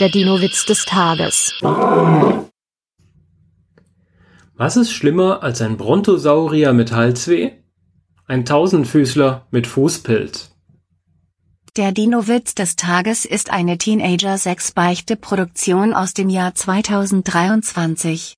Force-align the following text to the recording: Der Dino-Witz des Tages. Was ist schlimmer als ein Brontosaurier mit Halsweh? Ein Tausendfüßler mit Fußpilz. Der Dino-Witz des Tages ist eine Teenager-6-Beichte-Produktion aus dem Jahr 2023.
Der 0.00 0.08
Dino-Witz 0.08 0.66
des 0.66 0.86
Tages. 0.86 1.54
Was 4.56 4.76
ist 4.76 4.90
schlimmer 4.90 5.44
als 5.44 5.62
ein 5.62 5.76
Brontosaurier 5.76 6.72
mit 6.72 6.90
Halsweh? 6.90 7.52
Ein 8.26 8.44
Tausendfüßler 8.44 9.46
mit 9.52 9.68
Fußpilz. 9.68 10.50
Der 11.76 11.92
Dino-Witz 11.92 12.56
des 12.56 12.74
Tages 12.74 13.24
ist 13.24 13.50
eine 13.50 13.78
Teenager-6-Beichte-Produktion 13.78 15.94
aus 15.94 16.12
dem 16.12 16.28
Jahr 16.28 16.56
2023. 16.56 18.32